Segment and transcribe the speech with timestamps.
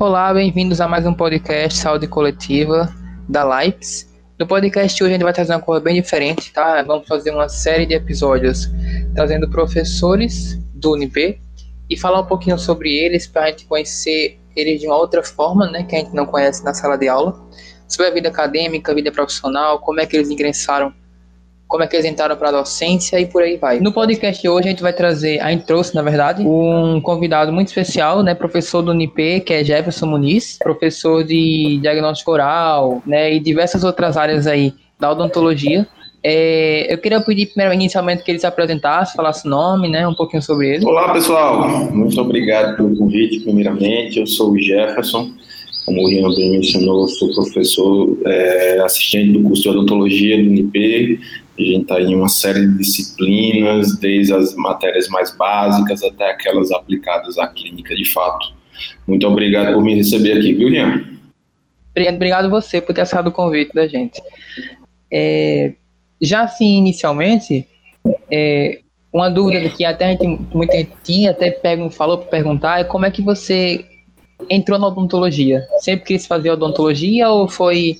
[0.00, 2.88] Olá, bem-vindos a mais um podcast Saúde Coletiva
[3.28, 4.08] da Lights.
[4.38, 6.80] No podcast hoje a gente vai trazer uma coisa bem diferente, tá?
[6.84, 8.70] Vamos fazer uma série de episódios
[9.12, 11.40] trazendo professores do UNB
[11.90, 15.68] e falar um pouquinho sobre eles para a gente conhecer eles de uma outra forma,
[15.68, 17.36] né, que a gente não conhece na sala de aula,
[17.88, 20.94] sobre a vida acadêmica, vida profissional, como é que eles ingressaram
[21.68, 23.78] como é que eles entraram para a docência e por aí vai.
[23.78, 27.52] No podcast de hoje a gente vai trazer, a gente trouxe, na verdade, um convidado
[27.52, 33.34] muito especial, né, professor do UNIP, que é Jefferson Muniz, professor de diagnóstico oral, né,
[33.34, 35.86] e diversas outras áreas aí da odontologia.
[36.24, 40.14] É, eu queria pedir primeiro, inicialmente que ele se apresentasse, falasse o nome, né, um
[40.14, 40.86] pouquinho sobre ele.
[40.86, 41.68] Olá, pessoal.
[41.92, 44.18] Muito obrigado pelo convite, primeiramente.
[44.18, 45.30] Eu sou o Jefferson.
[45.84, 51.18] Como o Rian bem mencionou, sou professor é, assistente do curso de odontologia do UNIP
[51.62, 56.70] a gente está em uma série de disciplinas, desde as matérias mais básicas até aquelas
[56.70, 58.54] aplicadas à clínica de fato.
[59.06, 61.04] Muito obrigado por me receber aqui, viu, Rian?
[61.90, 64.22] Obrigado você por ter aceitado o convite da gente.
[65.10, 65.72] É,
[66.20, 67.66] já assim, inicialmente,
[68.30, 68.80] é,
[69.12, 72.84] uma dúvida que até a gente, muita gente tinha, até pego, falou para perguntar, é
[72.84, 73.84] como é que você
[74.48, 75.66] entrou na odontologia?
[75.80, 77.96] Sempre quis fazer odontologia ou foi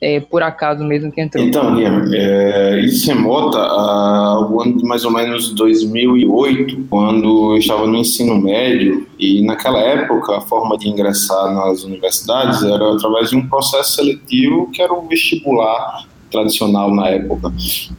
[0.00, 1.44] é, por acaso mesmo que entrou?
[1.44, 7.86] Então, Ian, é, isso remota ao ano de mais ou menos 2008, quando eu estava
[7.86, 13.36] no ensino médio, e naquela época a forma de ingressar nas universidades era através de
[13.36, 16.04] um processo seletivo que era o vestibular
[16.36, 17.52] tradicional na época,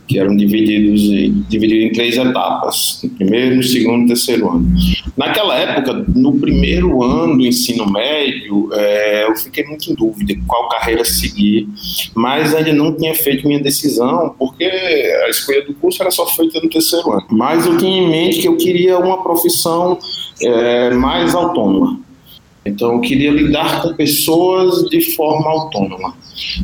[0.07, 1.02] que eram divididos,
[1.49, 4.67] divididos em três etapas, no primeiro, no segundo e terceiro ano.
[5.16, 10.69] Naquela época, no primeiro ano do ensino médio, é, eu fiquei muito em dúvida qual
[10.69, 11.67] carreira seguir,
[12.13, 16.59] mas ainda não tinha feito minha decisão, porque a escolha do curso era só feita
[16.61, 17.25] no terceiro ano.
[17.31, 19.97] Mas eu tinha em mente que eu queria uma profissão
[20.41, 22.06] é, mais autônoma.
[22.67, 26.15] Então, eu queria lidar com pessoas de forma autônoma.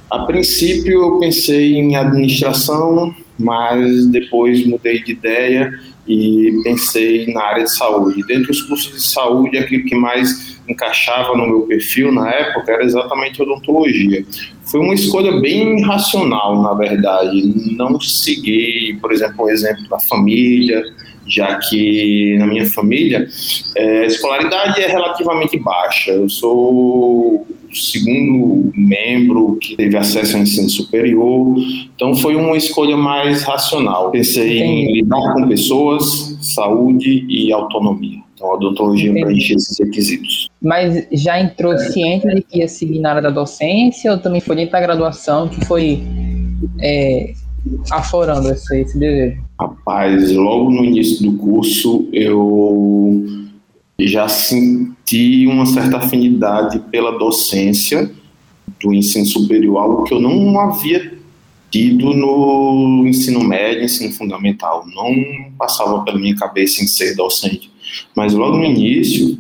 [0.10, 5.72] A princípio, eu pensei em administração, mas depois mudei de ideia
[6.08, 8.22] e pensei na área de saúde.
[8.28, 12.84] Dentre os cursos de saúde, aquilo que mais encaixava no meu perfil na época era
[12.84, 14.26] exatamente odontologia.
[14.66, 17.42] Foi uma escolha bem racional, na verdade.
[17.76, 20.84] Não segui, por exemplo, o exemplo da família,
[21.28, 23.28] já que na minha família
[23.76, 26.12] é, a escolaridade é relativamente baixa.
[26.12, 31.56] Eu sou o segundo membro que teve acesso ao ensino superior,
[31.96, 34.12] então foi uma escolha mais racional.
[34.12, 34.64] Pensei Entendi.
[34.64, 38.20] em lidar com pessoas, saúde e autonomia.
[38.36, 40.50] Então a odontologia preenche esses requisitos.
[40.62, 44.56] Mas já entrou ciente de que ia seguir na área da docência ou também foi
[44.56, 46.04] dentro da graduação que foi
[46.80, 47.34] é,
[47.92, 49.44] aflorando esse, esse desejo?
[49.60, 53.26] Rapaz, logo no início do curso eu
[54.00, 58.12] já senti uma certa afinidade pela docência
[58.82, 61.14] do ensino superior, algo que eu não havia
[61.74, 64.86] tido no ensino médio, ensino fundamental.
[64.94, 67.72] Não passava pela minha cabeça em ser docente.
[68.16, 69.40] Mas logo no início,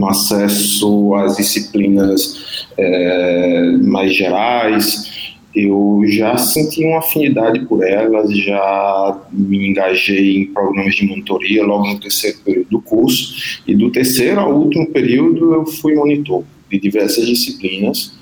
[0.00, 5.13] no acesso às disciplinas é, mais gerais,
[5.54, 11.86] eu já senti uma afinidade por elas, já me engajei em programas de monitoria logo
[11.86, 16.78] no terceiro período do curso, e do terceiro ao último período eu fui monitor de
[16.78, 18.12] diversas disciplinas.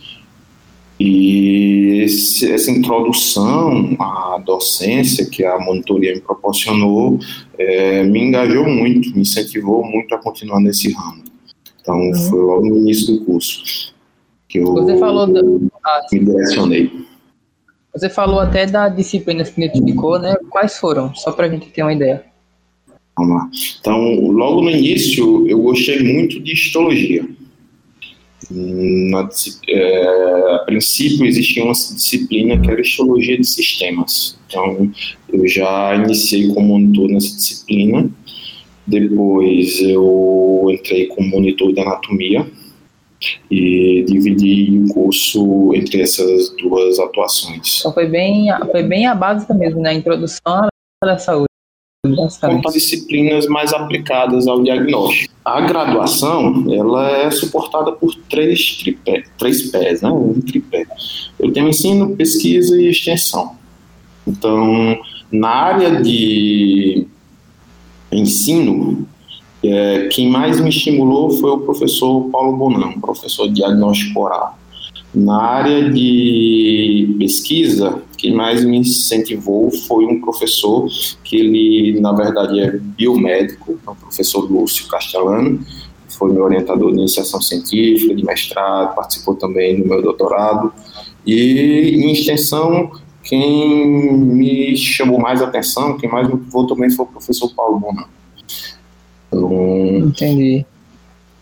[1.00, 7.18] E esse, essa introdução à docência que a monitoria me proporcionou
[7.58, 11.22] é, me engajou muito, me incentivou muito a continuar nesse ramo.
[11.80, 12.14] Então, uhum.
[12.14, 13.92] foi logo no início do curso
[14.52, 15.70] que eu Você falou do...
[16.12, 16.92] me direcionei.
[17.94, 20.34] Você falou até da disciplina que identificou, né?
[20.48, 21.14] Quais foram?
[21.14, 22.24] Só para a gente ter uma ideia.
[23.16, 23.50] Vamos lá.
[23.80, 27.28] Então, logo no início, eu gostei muito de histologia.
[28.50, 29.28] Na,
[29.68, 34.38] é, a princípio, existia uma disciplina que era histologia de sistemas.
[34.46, 34.90] Então,
[35.30, 38.10] eu já iniciei como monitor nessa disciplina.
[38.86, 42.46] Depois, eu entrei como monitor de anatomia
[43.50, 47.80] e dividi o curso entre essas duas atuações.
[47.80, 49.90] Então foi bem, foi bem a básica mesmo, né?
[49.90, 50.68] A introdução
[51.04, 51.46] da saúde.
[52.66, 55.32] As disciplinas mais aplicadas ao diagnóstico.
[55.44, 60.10] A graduação, ela é suportada por três, tripé, três pés, né?
[60.10, 60.84] Um tripé.
[61.38, 63.56] Eu tenho ensino, pesquisa e extensão.
[64.26, 64.98] Então,
[65.30, 67.06] na área de
[68.10, 69.06] ensino,
[69.64, 74.58] é, quem mais me estimulou foi o professor Paulo Bonan, professor de diagnóstico oral.
[75.14, 80.88] Na área de pesquisa, quem mais me incentivou foi um professor
[81.22, 85.60] que ele, na verdade, é biomédico, é o professor Lúcio Castellano,
[86.08, 90.72] foi meu orientador de iniciação científica, de mestrado, participou também do meu doutorado.
[91.26, 92.90] E em extensão,
[93.22, 98.06] quem me chamou mais atenção, quem mais me motivou também foi o professor Paulo Bona.
[99.32, 100.66] Então, Entendi.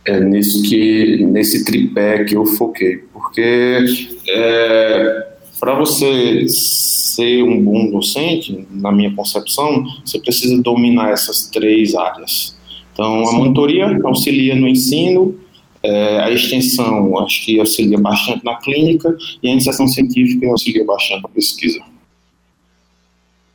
[0.04, 3.84] É nisso que, nesse tripé que eu foquei, porque
[4.28, 11.94] é, para você ser um bom docente, na minha concepção, você precisa dominar essas três
[11.94, 12.56] áreas.
[12.92, 15.38] Então, a monitoria auxilia no ensino,
[15.82, 21.22] é, a extensão acho que auxilia bastante na clínica e a iniciação científica auxilia bastante
[21.22, 21.80] na pesquisa.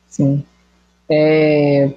[0.08, 0.44] Sim.
[1.08, 1.92] É,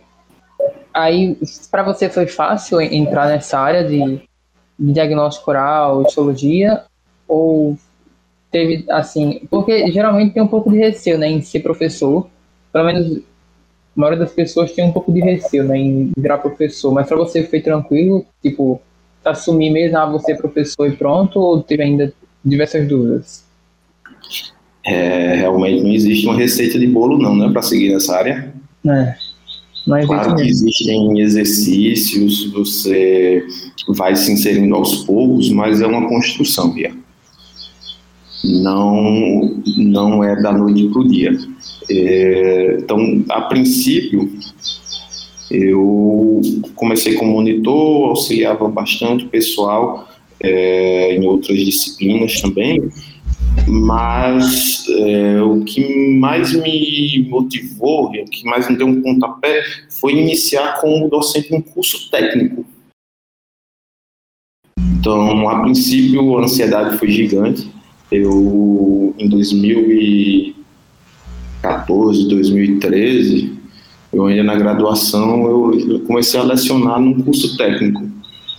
[1.00, 1.38] aí,
[1.72, 4.22] para você foi fácil entrar nessa área de,
[4.78, 6.84] de diagnóstico oral, histologia,
[7.28, 7.78] ou
[8.51, 12.28] teve, assim, porque geralmente tem um pouco de receio, né, em ser professor,
[12.74, 13.22] pelo menos a
[13.96, 17.44] maioria das pessoas tem um pouco de receio, né, em virar professor, mas para você
[17.44, 18.81] foi tranquilo, tipo,
[19.24, 22.13] assumir mesmo, ah, você é professor e pronto, ou teve ainda
[22.44, 23.44] diversas dúvidas?
[24.84, 28.54] É, realmente não existe uma receita de bolo não, né, para seguir nessa área.
[28.88, 29.29] É.
[29.90, 33.44] Mas claro que existem exercícios, você
[33.88, 36.94] vai se inserindo aos poucos, mas é uma construção, Bia.
[38.46, 41.36] Não, não é da noite para o dia.
[41.90, 44.32] É, então, a princípio,
[45.50, 46.40] eu
[46.76, 50.08] comecei como monitor, auxiliava bastante o pessoal
[50.40, 52.80] é, em outras disciplinas também,
[53.69, 59.63] mas é, o que mais me motivou, o que mais me deu um pontapé,
[60.00, 62.66] foi iniciar como docente um curso técnico.
[64.80, 67.69] Então, a princípio, a ansiedade foi gigante.
[68.12, 73.54] Eu, em 2014, 2013,
[74.12, 78.10] eu ainda na graduação, eu comecei a lecionar num curso técnico.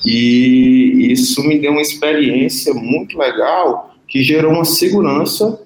[0.06, 5.58] E isso me deu uma experiência muito legal que gerou uma segurança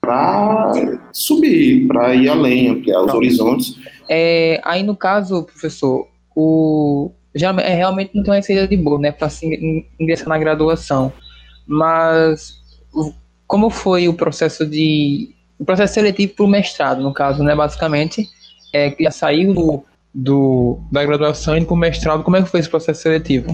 [0.00, 0.72] para
[1.12, 3.76] subir, para ir além, ampliar os horizontes.
[4.08, 6.06] É, aí no caso, professor,
[6.36, 10.36] o já é, realmente não tem uma receita de bolo, né, para se ingressar na
[10.36, 11.10] graduação.
[11.66, 12.60] Mas
[13.46, 18.28] como foi o processo de o processo seletivo para o mestrado, no caso, né, basicamente?
[18.72, 19.84] é, que já saiu do,
[20.14, 23.50] do, da graduação e para o mestrado, como é que foi esse processo seletivo?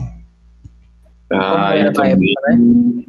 [1.30, 3.04] Ah, também, época, né?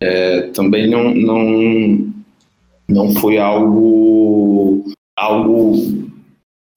[0.00, 2.12] É, também não, não,
[2.88, 4.84] não foi algo,
[5.16, 5.74] algo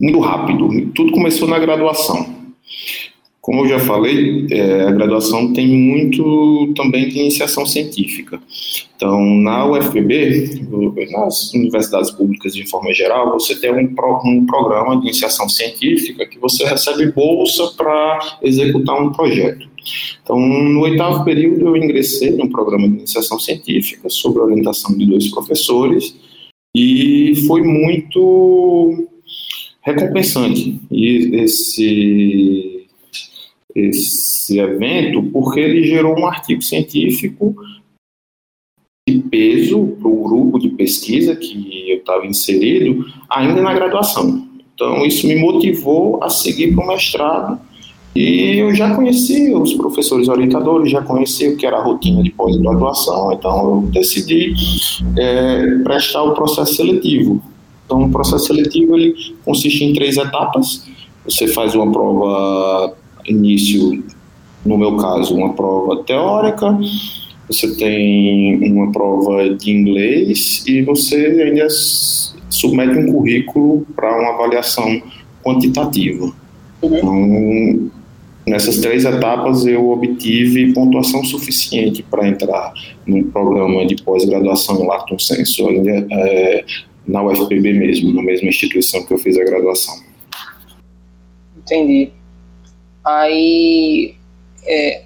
[0.01, 0.91] muito rápido.
[0.93, 2.33] Tudo começou na graduação.
[3.43, 8.41] Como eu já falei, é, a graduação tem muito também de iniciação científica.
[8.95, 10.61] Então, na UFPB,
[11.11, 13.93] nas universidades públicas de forma geral, você tem um,
[14.23, 19.67] um programa de iniciação científica que você recebe bolsa para executar um projeto.
[20.23, 25.29] Então, no oitavo período, eu ingressei no programa de iniciação científica, sob orientação de dois
[25.29, 26.15] professores,
[26.73, 29.05] e foi muito
[29.81, 30.79] recompensante.
[30.89, 32.72] E esse
[33.75, 37.55] esse evento porque ele gerou um artigo científico
[39.07, 44.47] de peso para o grupo de pesquisa que eu estava inserido ainda na graduação.
[44.73, 47.59] Então, isso me motivou a seguir para o mestrado.
[48.15, 52.29] E eu já conhecia os professores orientadores, já conhecia o que era a rotina de
[52.31, 54.53] pós-graduação, então eu decidi
[55.17, 57.41] é, prestar o processo seletivo.
[57.85, 60.87] Então, o processo seletivo ele consiste em três etapas.
[61.25, 64.03] Você faz uma prova início,
[64.65, 66.77] no meu caso, uma prova teórica,
[67.47, 71.67] você tem uma prova de inglês e você ainda
[72.49, 75.01] submete um currículo para uma avaliação
[75.43, 76.31] quantitativa.
[76.81, 76.97] Uhum.
[76.97, 77.91] Então,
[78.47, 82.73] nessas três etapas eu obtive pontuação suficiente para entrar
[83.05, 86.65] no programa de pós-graduação em Lato Senso, ainda é,
[87.05, 89.95] na UFPB mesmo, na mesma instituição que eu fiz a graduação.
[91.57, 92.11] Entendi.
[93.03, 94.15] Aí,
[94.65, 95.03] é,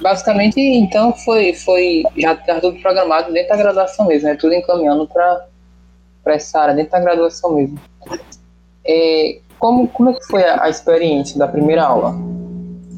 [0.00, 4.34] basicamente, então foi, foi já tá tudo programado dentro da graduação mesmo, né?
[4.34, 5.46] Tudo encaminhando para
[6.26, 7.78] essa área, dentro da graduação mesmo.
[8.84, 12.12] É, como, como é que foi a, a experiência da primeira aula?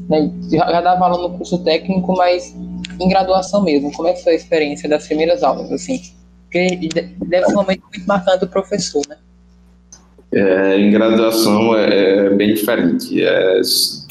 [0.09, 0.31] Né?
[0.49, 2.55] Já, já dava aula no curso técnico, mas
[2.99, 6.01] em graduação mesmo, como é que foi a experiência das primeiras aulas, assim?
[6.45, 6.89] Porque
[7.25, 9.17] deve ser um momento muito marcante do professor, né?
[10.31, 13.23] É, em graduação é, é bem diferente.
[13.23, 13.61] É,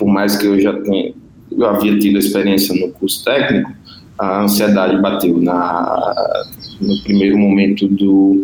[0.02, 1.12] por mais que eu já tenha,
[1.52, 3.70] eu havia tido experiência no curso técnico,
[4.18, 6.44] a ansiedade bateu na,
[6.80, 8.42] no primeiro momento do,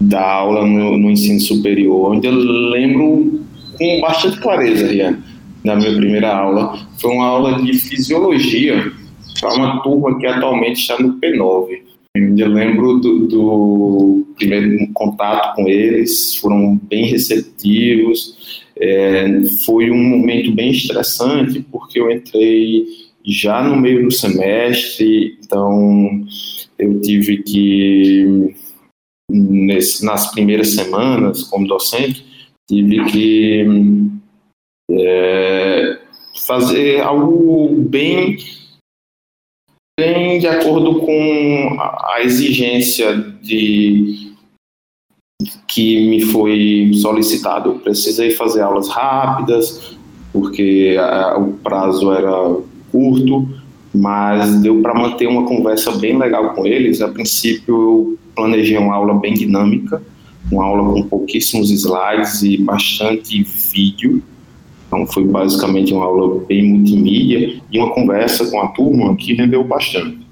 [0.00, 2.06] da aula no, no ensino superior.
[2.06, 3.42] Eu ainda lembro
[3.76, 5.18] com bastante clareza, Rian.
[5.62, 6.78] na minha primeira aula.
[6.98, 8.90] Foi uma aula de fisiologia
[9.38, 11.80] para uma turma que atualmente está no P9.
[12.38, 18.64] Eu lembro do, do, primeiro contato com eles, foram bem receptivos.
[18.78, 19.26] É,
[19.64, 22.84] foi um momento bem estressante, porque eu entrei
[23.24, 26.24] já no meio do semestre, então
[26.78, 28.54] eu tive que,
[29.30, 32.24] nesse, nas primeiras semanas, como docente,
[32.68, 33.66] tive que
[34.90, 35.98] é,
[36.46, 38.36] fazer algo bem
[39.98, 44.25] bem de acordo com a exigência de
[45.66, 47.70] que me foi solicitado.
[47.70, 49.96] Eu precisei fazer aulas rápidas,
[50.32, 52.56] porque a, o prazo era
[52.92, 53.48] curto,
[53.94, 57.00] mas deu para manter uma conversa bem legal com eles.
[57.00, 60.02] A princípio, eu planejei uma aula bem dinâmica,
[60.50, 64.22] uma aula com pouquíssimos slides e bastante vídeo
[64.86, 69.64] então foi basicamente uma aula bem multimídia e uma conversa com a turma que rendeu
[69.64, 70.25] bastante.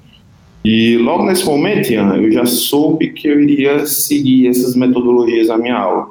[0.65, 5.59] E logo nesse momento, Ian, eu já soube que eu iria seguir essas metodologias na
[5.59, 6.11] minha aula.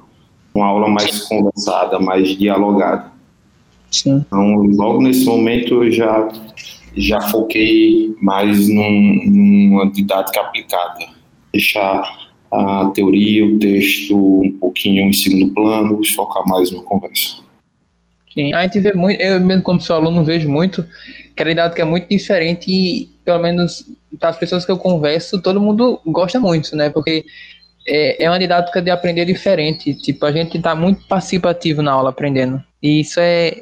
[0.53, 3.11] Uma aula mais conversada, mais dialogada.
[3.89, 4.23] Sim.
[4.27, 6.29] Então, logo nesse momento, eu já,
[6.95, 11.05] já foquei mais num, numa didática aplicada.
[11.51, 17.42] Deixar a teoria, o texto um pouquinho em segundo plano focar mais na conversa.
[18.33, 20.83] Sim, a gente vê muito, eu mesmo como seu aluno vejo muito,
[21.35, 23.85] que a didática é muito diferente e, pelo menos,
[24.19, 26.89] das pessoas que eu converso, todo mundo gosta muito, né?
[26.89, 27.23] Porque
[27.87, 29.93] é, é uma didática de aprender diferente.
[29.93, 32.63] Tipo, a gente está muito participativo na aula aprendendo.
[32.81, 33.61] E isso é.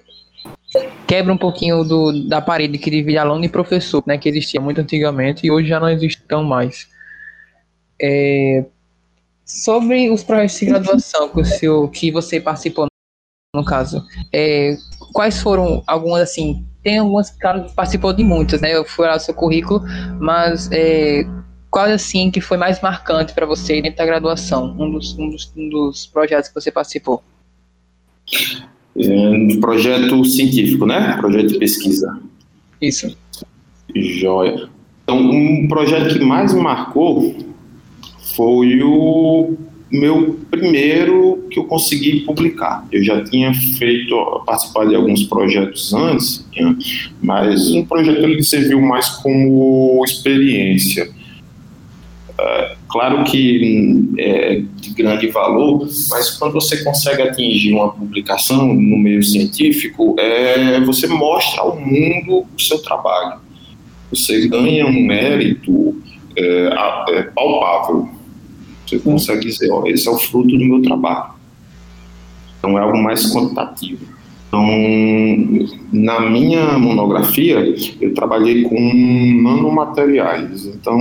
[1.06, 4.18] quebra um pouquinho do, da parede que divide aluno e professor, né?
[4.18, 6.88] Que existia muito antigamente e hoje já não existe tão mais.
[8.02, 8.64] É,
[9.46, 12.88] sobre os projetos de graduação que, o seu, que você participou
[13.54, 14.06] no caso.
[14.32, 14.78] É,
[15.12, 18.74] quais foram algumas, assim, tem algumas, claro, participou de muitas, né?
[18.74, 19.84] Eu fui lá no seu currículo,
[20.20, 21.26] mas é,
[21.70, 24.74] qual, assim, que foi mais marcante para você dentro da graduação?
[24.80, 27.22] Um dos, um dos, um dos projetos que você participou?
[28.96, 31.18] É, projeto científico, né?
[31.18, 32.22] Projeto de pesquisa.
[32.82, 33.18] Isso.
[33.94, 34.70] Joia.
[35.04, 37.36] Então, um projeto que mais me marcou
[38.34, 39.58] foi o
[39.92, 42.88] meu primeiro que eu consegui publicar.
[42.92, 46.46] Eu já tinha feito, participado de alguns projetos antes,
[47.22, 51.10] mas um projeto ele serviu mais como experiência.
[52.40, 58.98] É, claro que é de grande valor, mas quando você consegue atingir uma publicação no
[58.98, 63.42] meio científico, é, você mostra ao mundo o seu trabalho.
[64.10, 66.02] Você ganha um mérito
[66.38, 66.70] é,
[67.10, 68.21] é palpável
[68.92, 71.34] você consegue dizer, ó, esse é o fruto do meu trabalho.
[72.60, 74.06] Então é algo mais quantitativo.
[74.48, 74.68] Então,
[75.94, 78.78] na minha monografia, eu trabalhei com
[79.42, 80.66] nanomateriais.
[80.66, 81.00] Então,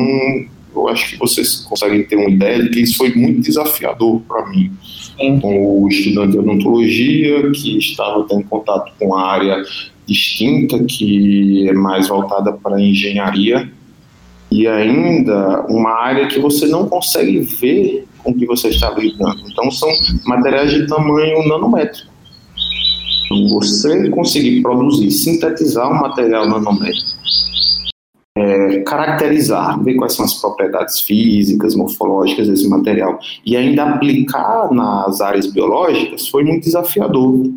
[0.73, 4.47] eu acho que vocês conseguem ter uma ideia de que isso foi muito desafiador para
[4.47, 4.71] mim.
[5.19, 5.41] Sim.
[5.41, 9.65] Com o estudante de odontologia, que estava tendo contato com a área
[10.07, 13.69] distinta, que é mais voltada para a engenharia,
[14.51, 19.43] e ainda uma área que você não consegue ver com que você está lidando.
[19.51, 19.89] Então, são
[20.27, 22.11] materiais de tamanho nanométrico.
[23.25, 27.21] Então, você conseguir produzir, sintetizar um material nanométrico,
[28.37, 35.21] é, caracterizar, ver quais são as propriedades físicas, morfológicas desse material e ainda aplicar nas
[35.21, 37.51] áreas biológicas foi muito desafiador.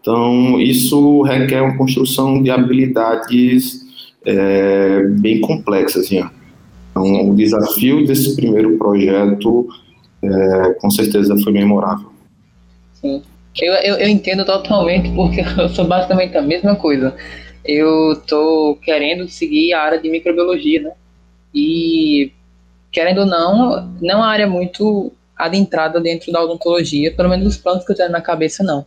[0.00, 3.83] Então, isso requer uma construção de habilidades
[4.24, 6.04] é, bem complexas.
[6.04, 6.22] Assim,
[6.90, 9.68] então, o desafio desse primeiro projeto,
[10.22, 12.10] é, com certeza, foi memorável.
[12.94, 13.22] Sim.
[13.60, 17.14] Eu, eu, eu, entendo totalmente, porque eu sou basicamente a mesma coisa.
[17.64, 20.92] Eu estou querendo seguir a área de microbiologia, né?
[21.54, 22.32] E,
[22.90, 27.56] querendo ou não, não é uma área muito adentrada dentro da odontologia, pelo menos os
[27.56, 28.84] planos que eu tenho na cabeça, não.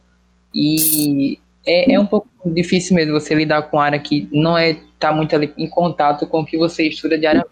[0.54, 5.12] E é, é um pouco difícil mesmo você lidar com área que não é tá
[5.12, 7.52] muito ali em contato com o que você estuda diariamente.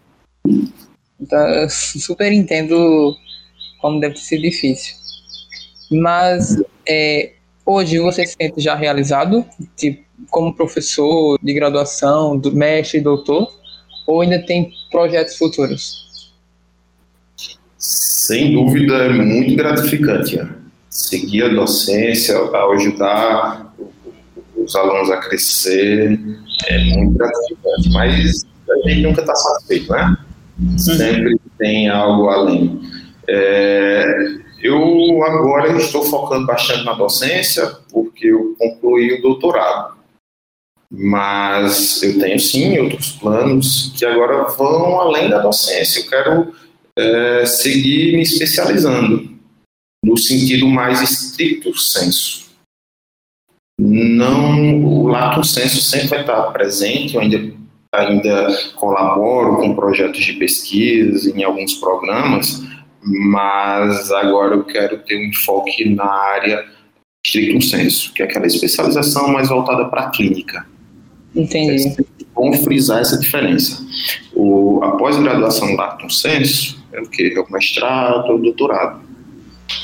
[1.20, 3.16] Então, eu super entendo
[3.80, 4.94] como deve ser difícil.
[5.90, 7.32] Mas é,
[7.64, 9.44] hoje você se sente já realizado,
[9.76, 13.52] tipo, como professor de graduação, do mestre, doutor,
[14.06, 16.32] ou ainda tem projetos futuros?
[17.78, 20.40] Sem dúvida, é muito gratificante.
[20.88, 22.36] Seguir a docência,
[22.74, 23.74] ajudar
[24.66, 26.20] os alunos a crescer,
[26.66, 30.16] é muito gratificante, mas a gente nunca está satisfeito, né?
[30.76, 32.80] Sempre tem algo além.
[33.28, 34.04] É,
[34.62, 39.96] Eu agora estou focando bastante na docência, porque eu concluí o doutorado.
[40.90, 46.00] Mas eu tenho sim outros planos que agora vão além da docência.
[46.00, 46.54] Eu quero
[46.96, 49.30] é, seguir me especializando
[50.04, 52.45] no sentido mais estricto senso.
[53.78, 57.52] Não, o lato senso sempre vai estar presente, eu ainda,
[57.92, 62.64] ainda colaboro com projetos de pesquisa em alguns programas,
[63.02, 66.64] mas agora eu quero ter um enfoque na área
[67.24, 70.66] estricto senso, que é aquela especialização mais voltada para a clínica.
[71.34, 71.96] Entendi.
[72.34, 73.84] Bom frisar essa diferença.
[74.34, 77.34] O, a pós-graduação lato senso é o que?
[77.36, 79.05] É o mestrado, o doutorado.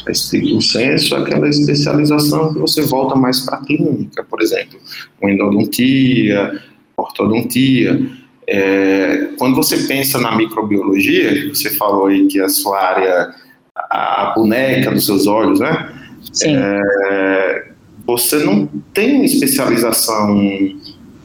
[0.07, 4.79] A estricto senso é aquela especialização que você volta mais para a clínica, por exemplo,
[5.23, 6.61] endodontia,
[6.97, 8.01] ortodontia.
[8.47, 13.35] É, quando você pensa na microbiologia, você falou aí que a sua área,
[13.77, 15.93] a boneca dos seus olhos, né?
[16.33, 16.57] Sim.
[16.57, 17.73] É,
[18.05, 20.37] você não tem especialização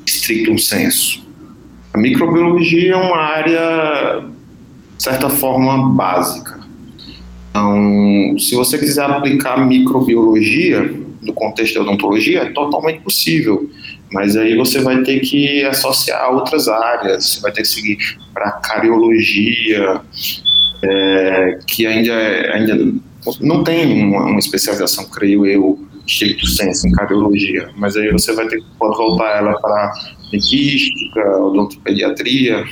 [0.05, 1.25] estricto senso.
[1.93, 4.23] A microbiologia é uma área,
[4.95, 6.56] de certa forma, básica.
[7.57, 13.67] Então, se você quiser aplicar microbiologia no contexto da odontologia, é totalmente possível.
[14.11, 17.97] Mas aí você vai ter que associar outras áreas, você vai ter que seguir
[18.31, 19.99] para cariologia,
[20.83, 22.13] é, que ainda,
[22.53, 22.93] ainda
[23.41, 28.47] não tem uma, uma, especialização, creio eu, estricto senso em cardiologia, mas aí você vai
[28.47, 29.93] ter que voltar ela para
[30.31, 32.63] dentística, odontopediatria,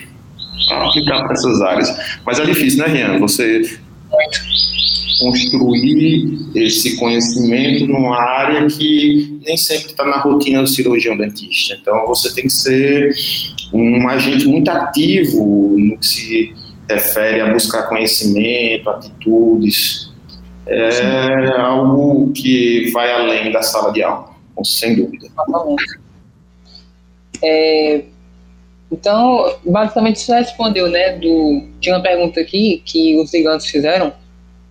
[0.70, 2.20] aplicar para essas áreas.
[2.24, 3.20] Mas é difícil, né, Rian?
[3.20, 3.80] Você
[5.20, 11.78] construir esse conhecimento numa área que nem sempre está na rotina do cirurgião dentista.
[11.80, 13.16] Então, você tem que ser
[13.74, 16.54] um agente muito ativo no que se
[16.90, 20.12] refere a buscar conhecimento, atitudes.
[20.68, 21.52] É Sim.
[21.58, 24.32] algo que vai além da sala de aula,
[24.64, 25.28] sem dúvida.
[27.44, 28.04] É,
[28.92, 31.14] então, basicamente, você respondeu, né?
[31.14, 34.14] Do, tinha uma pergunta aqui que os ligantes fizeram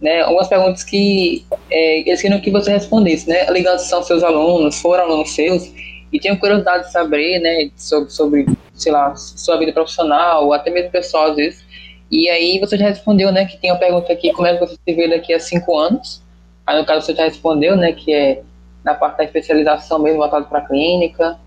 [0.05, 4.79] né, algumas perguntas que é, eles queriam que você respondesse, né, ligando são seus alunos,
[4.79, 5.73] foram alunos seus,
[6.13, 10.91] e tinham curiosidade de saber, né, sobre, sobre, sei lá, sua vida profissional, até mesmo
[10.91, 11.65] pessoal, às vezes,
[12.11, 14.75] e aí você já respondeu, né, que tem uma pergunta aqui, como é que você
[14.75, 16.23] se vê daqui a cinco anos,
[16.67, 18.43] aí no caso você já respondeu, né, que é
[18.85, 21.39] na parte da especialização mesmo, voltado para a clínica,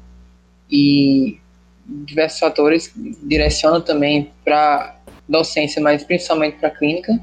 [0.68, 1.38] e
[1.88, 2.92] diversos fatores
[3.24, 4.98] direcionam também para
[5.28, 7.20] docência, mas principalmente para a clínica.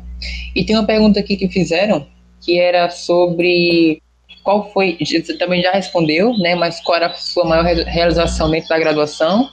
[0.54, 2.06] E tem uma pergunta aqui que fizeram,
[2.40, 4.02] que era sobre
[4.42, 8.68] qual foi, você também já respondeu, né, mas qual era a sua maior realização dentro
[8.68, 9.48] da graduação?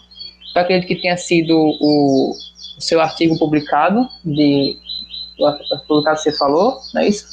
[0.54, 2.34] Eu acredito que tenha sido o,
[2.78, 4.78] o seu artigo publicado, de,
[5.88, 7.26] publicado que você falou, não é isso?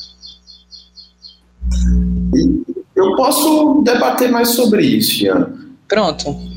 [2.95, 5.53] Eu posso debater mais sobre isso, Ian.
[5.89, 6.48] Pronto.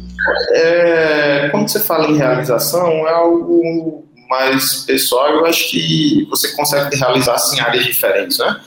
[0.54, 6.96] É, quando você fala em realização, é algo mais pessoal, eu acho que você consegue
[6.96, 8.62] realizar assim, áreas diferentes, né?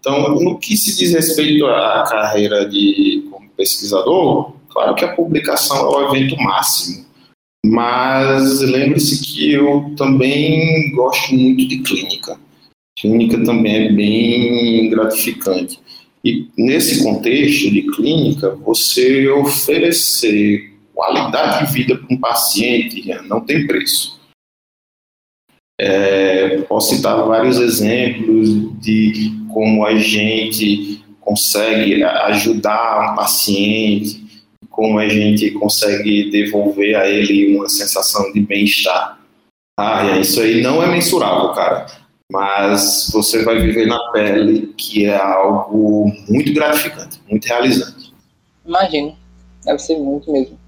[0.00, 5.76] Então, no que se diz respeito à carreira de como pesquisador, claro que a publicação
[5.76, 7.06] é o evento máximo,
[7.64, 12.38] mas lembre-se que eu também gosto muito de clínica.
[12.98, 15.80] Clínica também é bem gratificante.
[16.24, 23.66] E nesse contexto de clínica, você oferecer qualidade de vida para um paciente não tem
[23.66, 24.20] preço.
[25.80, 28.48] É, posso citar vários exemplos
[28.80, 34.24] de como a gente consegue ajudar um paciente,
[34.70, 39.18] como a gente consegue devolver a ele uma sensação de bem-estar.
[39.78, 41.86] Ah, isso aí não é mensurável, cara.
[42.30, 48.12] Mas você vai viver na pele que é algo muito gratificante, muito realizante.
[48.64, 49.16] Imagino,
[49.64, 50.58] deve ser muito mesmo.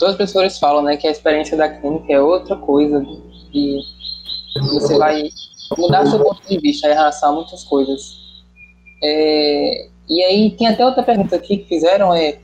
[0.00, 3.06] Todas as pessoas falam, né, que a experiência da clínica é outra coisa
[3.52, 3.82] e
[4.72, 5.28] você vai
[5.76, 8.18] mudar seu ponto de vista em relação a muitas coisas.
[9.04, 12.38] É, e aí tem até outra pergunta aqui que fizeram é,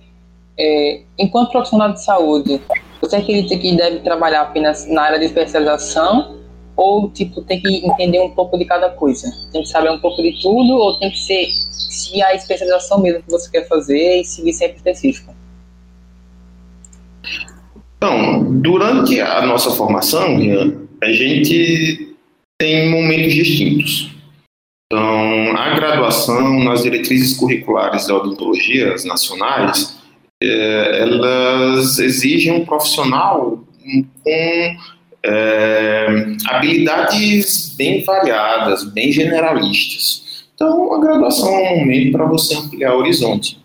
[0.59, 2.61] é enquanto profissional de saúde,
[3.01, 6.37] você acredita que deve trabalhar apenas na área de especialização
[6.77, 9.31] ou tipo tem que entender um pouco de cada coisa?
[9.51, 13.23] Tem que saber um pouco de tudo ou tem que ser se a especialização mesmo
[13.23, 15.35] que você quer fazer e seguir sempre específico?
[17.97, 20.39] Então, durante a nossa formação,
[21.03, 22.15] a gente
[22.59, 24.11] tem momentos distintos.
[24.87, 29.99] Então, a graduação nas diretrizes curriculares da odontologia nacionais,
[30.43, 33.65] é, elas exigem um profissional
[34.23, 34.77] com
[35.25, 40.47] é, habilidades bem variadas, bem generalistas.
[40.55, 43.59] Então, a graduação é um momento para você ampliar o horizonte.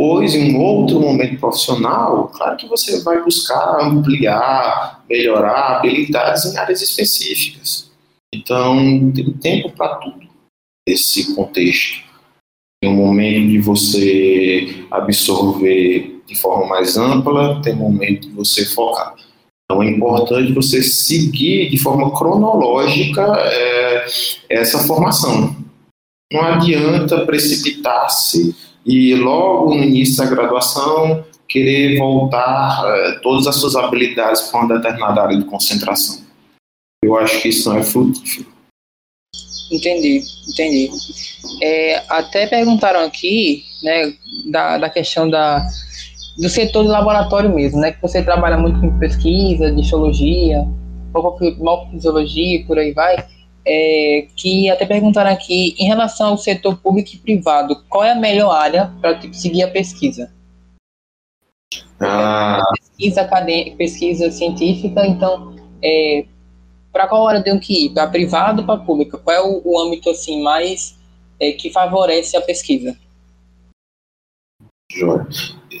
[0.00, 6.56] Depois, em um outro momento profissional, claro que você vai buscar ampliar, melhorar habilidades em
[6.56, 7.90] áreas específicas.
[8.34, 10.26] Então, tem tempo para tudo
[10.88, 12.02] esse contexto.
[12.82, 18.64] Tem um momento de você absorver de forma mais ampla, tem um momento de você
[18.64, 19.14] focar.
[19.66, 24.06] Então, é importante você seguir de forma cronológica é,
[24.48, 25.54] essa formação.
[26.32, 33.74] Não adianta precipitar-se e logo no início da graduação querer voltar é, todas as suas
[33.74, 36.22] habilidades para uma determinada área de concentração.
[37.02, 38.46] Eu acho que isso não é frutífero.
[39.70, 40.90] Entendi, entendi.
[41.62, 44.12] É, até perguntaram aqui, né,
[44.50, 45.66] da, da questão da,
[46.38, 50.66] do setor do laboratório mesmo, né, que você trabalha muito com pesquisa, de histologia,
[51.58, 53.24] malfisiologia, por aí vai
[53.66, 58.14] é, que até perguntaram aqui, em relação ao setor público e privado, qual é a
[58.14, 60.32] melhor área para tipo, seguir a pesquisa?
[62.00, 62.60] Ah.
[62.78, 66.24] Pesquisa acadêmica, pesquisa científica, então, é,
[66.92, 67.90] para qual área tem que ir?
[67.90, 69.18] Para privado ou para pública?
[69.18, 70.96] Qual é o, o âmbito assim mais
[71.38, 72.96] é, que favorece a pesquisa?
[74.90, 75.26] Joia.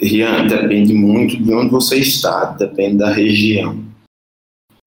[0.00, 3.89] Rian, depende muito de onde você está, depende da região.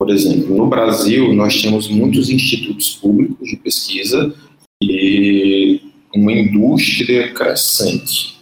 [0.03, 4.35] Por exemplo, no Brasil, nós temos muitos institutos públicos de pesquisa
[4.83, 5.79] e
[6.13, 8.37] uma indústria crescente.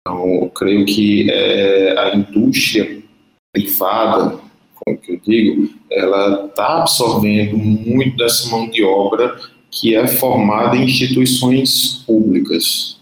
[0.00, 3.00] Então, eu creio que é, a indústria
[3.54, 4.40] privada,
[4.74, 9.38] como que eu digo, ela está absorvendo muito dessa mão de obra
[9.70, 13.00] que é formada em instituições públicas.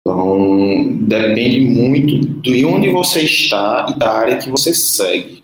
[0.00, 5.43] Então, depende muito de onde você está e da área que você segue.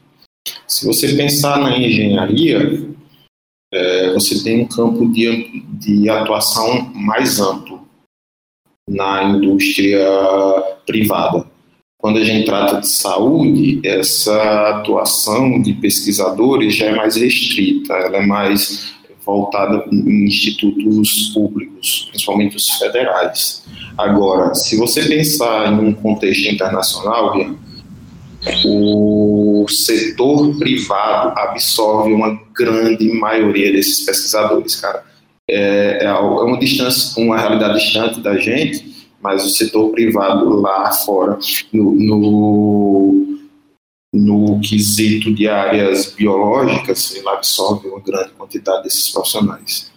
[0.71, 2.89] Se você pensar na engenharia,
[3.75, 7.89] é, você tem um campo de, de atuação mais amplo
[8.89, 10.07] na indústria
[10.87, 11.45] privada.
[11.99, 18.19] Quando a gente trata de saúde, essa atuação de pesquisadores já é mais restrita, ela
[18.19, 18.95] é mais
[19.27, 23.65] voltada em institutos públicos, principalmente os federais.
[23.99, 27.57] Agora, se você pensar em um contexto internacional,
[28.65, 35.05] o setor privado absorve uma grande maioria desses pesquisadores, cara.
[35.49, 41.39] É, é uma distância, uma realidade distante da gente, mas o setor privado lá fora,
[41.73, 43.39] no, no,
[44.13, 49.91] no quesito de áreas biológicas, ele absorve uma grande quantidade desses profissionais.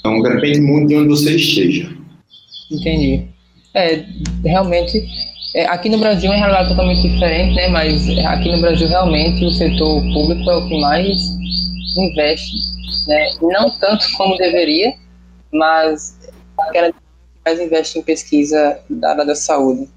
[0.00, 1.90] Então, depende muito de onde você esteja.
[2.70, 3.24] Entendi.
[3.74, 4.04] É,
[4.44, 5.06] realmente
[5.54, 7.68] é, aqui no Brasil é uma realidade totalmente diferente, né?
[7.68, 11.18] Mas aqui no Brasil realmente o setor público é o que mais
[11.96, 12.56] investe,
[13.06, 13.30] né?
[13.40, 14.94] Não tanto como deveria,
[15.52, 16.18] mas
[16.58, 16.98] aquela que
[17.44, 19.88] mais investe em pesquisa da área da saúde.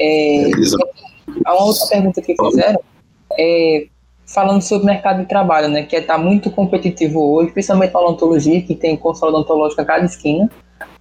[0.00, 0.50] É,
[1.46, 2.80] a outra pergunta que fizeram
[3.38, 3.86] é
[4.26, 5.84] falando sobre o mercado de trabalho, né?
[5.84, 10.50] Que está muito competitivo hoje, principalmente a odontologia, que tem consulta odontológica a cada esquina.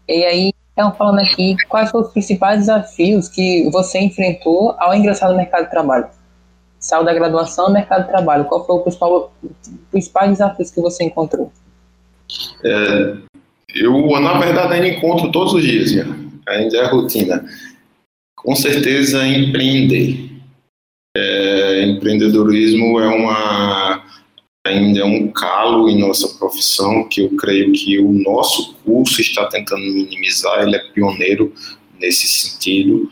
[0.08, 5.30] E aí então, falando aqui, quais foram os principais desafios que você enfrentou ao ingressar
[5.30, 6.08] no mercado de trabalho?
[6.80, 9.34] Saiu da graduação no mercado de trabalho, qual foi o principal,
[9.92, 11.52] principais desafios que você encontrou?
[12.64, 13.18] É,
[13.76, 15.92] eu, na verdade, ainda encontro todos os dias,
[16.48, 17.46] ainda é rotina.
[18.36, 20.32] Com certeza, empreender.
[21.16, 24.04] É, empreendedorismo é uma
[24.66, 29.46] ainda é um calo em nossa profissão que eu creio que o nosso curso está
[29.48, 31.54] tentando minimizar, ele é pioneiro
[32.00, 33.12] nesse sentido,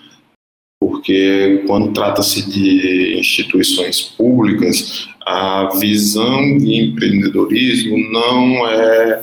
[0.79, 9.21] porque quando trata-se de instituições públicas, a visão de empreendedorismo não é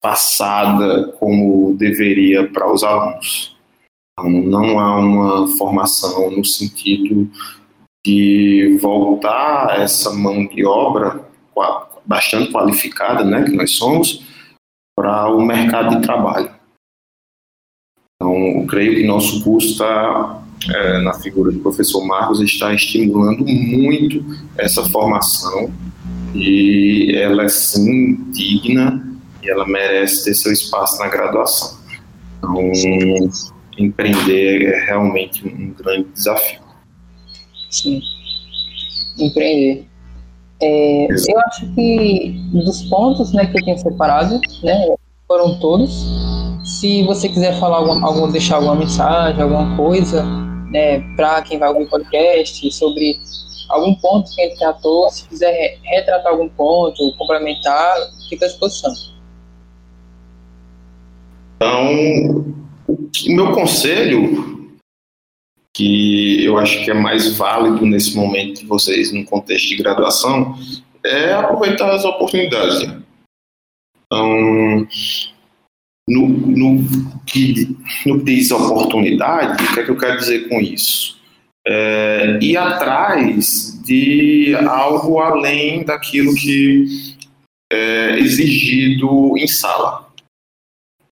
[0.00, 3.54] passada como deveria para os alunos.
[4.18, 7.30] Então, não há uma formação no sentido
[8.04, 11.29] de voltar essa mão de obra
[12.04, 14.24] bastante qualificada, né, que nós somos,
[14.96, 16.50] para o mercado de trabalho.
[18.16, 24.24] Então, creio que nosso curso está, é, na figura do professor Marcos, está estimulando muito
[24.58, 25.72] essa formação
[26.34, 29.06] e ela é sim digna
[29.42, 31.80] e ela merece ter seu espaço na graduação.
[32.38, 32.70] Então,
[33.78, 36.60] empreender é realmente um grande desafio.
[37.70, 38.02] Sim,
[39.18, 39.89] empreender.
[40.62, 44.94] É, eu acho que dos pontos né, que eu tinha separado, né,
[45.26, 46.06] foram todos.
[46.64, 50.22] Se você quiser falar algum, deixar alguma mensagem, alguma coisa,
[50.70, 53.18] né, para quem vai ouvir o podcast, sobre
[53.70, 57.94] algum ponto que gente tratou, se quiser retratar algum ponto, complementar,
[58.28, 58.92] fica à disposição.
[61.56, 62.54] Então,
[62.88, 64.59] o meu conselho,
[65.74, 70.58] que eu acho que é mais válido nesse momento de vocês, no contexto de graduação,
[71.04, 72.82] é aproveitar as oportunidades.
[74.06, 74.86] Então,
[76.08, 80.60] no, no, que, no que diz oportunidade, o que é que eu quero dizer com
[80.60, 81.20] isso?
[81.66, 87.16] É, ir atrás de algo além daquilo que
[87.72, 90.10] é exigido em sala.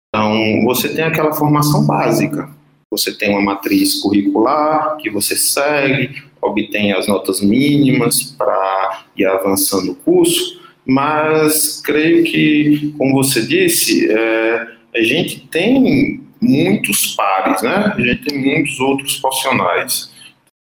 [0.09, 2.49] Então, você tem aquela formação básica.
[2.97, 9.93] Você tem uma matriz curricular que você segue, obtém as notas mínimas para ir avançando
[9.93, 17.93] o curso, mas creio que, como você disse, é, a gente tem muitos pares, né?
[17.97, 20.13] A gente tem muitos outros profissionais.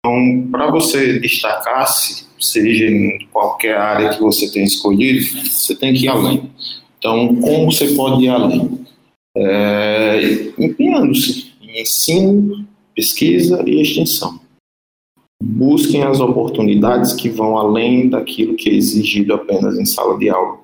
[0.01, 6.05] Então, para você destacar-se, seja em qualquer área que você tenha escolhido, você tem que
[6.05, 6.51] ir além.
[6.99, 8.87] Então, como você pode ir além?
[9.37, 11.48] É, empenhando-se em
[11.81, 14.41] ensino, pesquisa e extensão.
[15.41, 20.59] Busquem as oportunidades que vão além daquilo que é exigido apenas em sala de aula.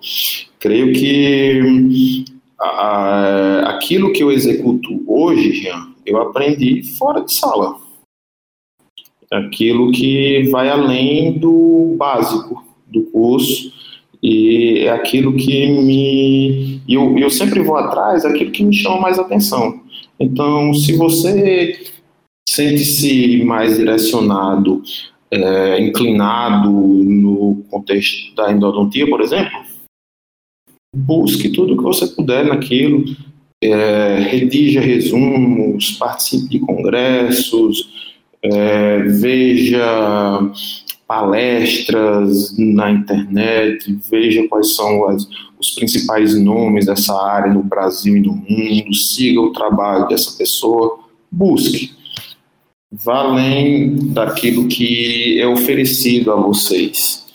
[0.58, 2.24] Creio que
[2.60, 7.76] a, aquilo que eu executo hoje, Jean, eu aprendi fora de sala.
[9.30, 13.72] Aquilo que vai além do básico do curso
[14.22, 16.80] e é aquilo que me.
[16.88, 19.83] Eu, eu sempre vou atrás daquilo que me chama mais atenção.
[20.18, 21.92] Então, se você
[22.48, 24.82] sente-se mais direcionado,
[25.30, 29.64] é, inclinado no contexto da endodontia, por exemplo,
[30.94, 33.04] busque tudo que você puder naquilo,
[33.62, 37.88] é, redija resumos, participe de congressos,
[38.42, 40.52] é, veja
[41.06, 48.20] palestras na internet, veja quais são as, os principais nomes dessa área no Brasil e
[48.20, 50.98] no mundo, siga o trabalho dessa pessoa,
[51.30, 51.94] busque.
[52.90, 57.26] Vá além daquilo que é oferecido a vocês.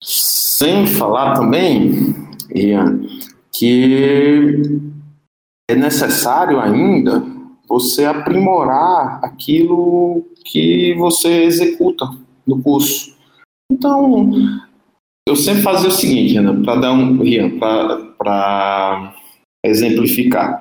[0.00, 2.14] Sem falar também
[2.54, 3.02] Ian,
[3.52, 4.62] que
[5.68, 7.24] é necessário ainda
[7.68, 12.06] você aprimorar aquilo que você executa
[12.46, 13.14] no curso.
[13.70, 14.32] Então,
[15.28, 17.18] eu sempre fazia o seguinte, para dar um
[18.18, 19.14] para
[19.64, 20.60] exemplificar,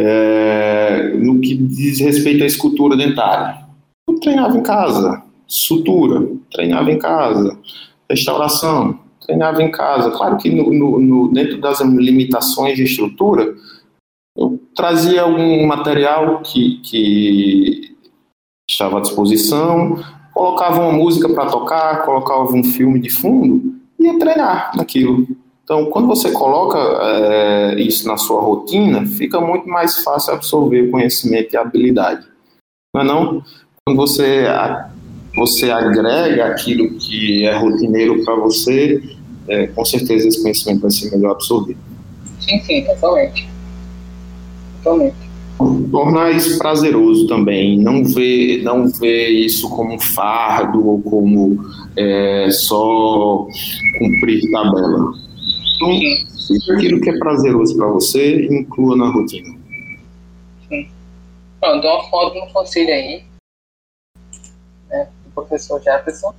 [0.00, 3.64] é, no que diz respeito à escultura dentária,
[4.08, 7.58] eu treinava em casa, sutura, treinava em casa,
[8.08, 10.10] restauração, treinava em casa.
[10.10, 13.54] Claro que no, no, no, dentro das limitações de estrutura,
[14.36, 17.96] eu trazia algum material que, que
[18.68, 20.02] estava à disposição,
[20.34, 25.26] colocava uma música para tocar, colocava um filme de fundo e ia treinar naquilo.
[25.62, 31.54] Então, quando você coloca é, isso na sua rotina, fica muito mais fácil absorver conhecimento
[31.54, 32.26] e habilidade.
[32.94, 33.42] Não é não?
[33.86, 34.44] Quando você
[35.34, 39.02] você agrega aquilo que é rotineiro para você,
[39.48, 41.80] é, com certeza esse conhecimento vai ser melhor absorvido.
[42.40, 43.48] Sim, sim, totalmente.
[44.82, 45.23] Totalmente.
[45.90, 51.58] Tornar isso prazeroso também, não ver, não ver isso como um fardo ou como
[51.96, 53.46] é, só
[53.98, 55.12] cumprir tabela.
[55.76, 55.92] Então,
[56.28, 59.56] se aquilo que é prazeroso para você, inclua na rotina.
[60.68, 60.88] Sim.
[61.60, 63.22] Pronto, uma foto no conselho aí,
[64.88, 66.34] né, do professor Jefferson.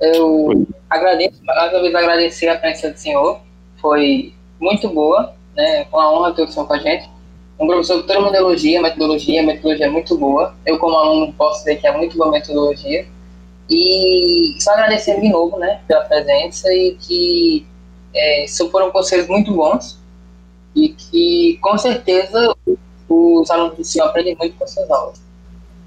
[0.00, 0.66] Eu Oi.
[0.88, 3.40] agradeço, mais uma vez agradecer a presença do senhor,
[3.80, 7.08] foi muito boa, né, com a honra ter o senhor com a gente.
[7.60, 10.54] Um professor mundo elogia, metodologia, metodologia é muito boa.
[10.64, 13.06] Eu, como aluno, posso dizer que é muito boa metodologia.
[13.68, 17.66] E só agradecer de novo, né, pela presença e que
[18.14, 20.00] é, foram conselhos muito bons
[20.74, 22.56] e que, com certeza,
[23.08, 25.22] os alunos do senhor aprendem muito com suas aulas.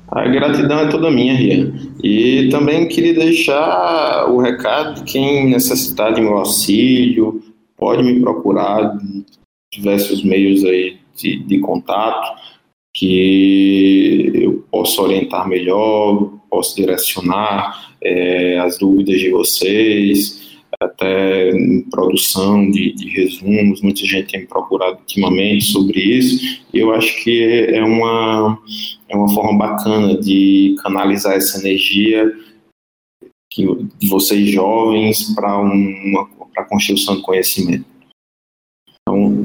[0.10, 1.74] A gratidão é toda minha, Ria.
[2.04, 7.42] E também queria deixar o recado: quem necessitar de meu auxílio,
[7.76, 8.96] pode me procurar
[9.72, 12.40] diversos meios aí de, de contato,
[12.94, 20.44] que eu posso orientar melhor, posso direcionar é, as dúvidas de vocês
[20.80, 21.52] até
[21.90, 27.44] produção de, de, resumos, muita gente tem procurado ultimamente sobre isso, e eu acho que
[27.70, 28.60] é uma,
[29.08, 32.34] é uma forma bacana de canalizar essa energia
[33.50, 33.66] que,
[34.00, 37.86] de vocês jovens para uma para a construção do conhecimento.
[39.02, 39.44] Então,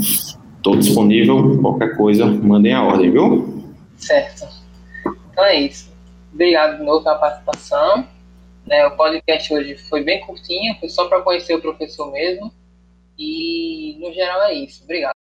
[0.59, 3.65] estou disponível, qualquer coisa, mandem a ordem, viu?
[3.97, 4.47] Certo.
[5.31, 5.91] Então é isso.
[6.33, 8.07] Obrigado de novo pela participação.
[8.67, 12.53] Né, o podcast hoje foi bem curtinho, foi só para conhecer o professor mesmo.
[13.19, 14.85] E no geral é isso.
[14.85, 15.18] Obrigado.